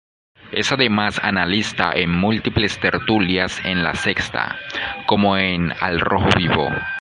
[0.51, 4.57] Es, además, analista en múltiples tertulias en la Sexta,
[5.05, 6.69] como en "Al rojo vivo".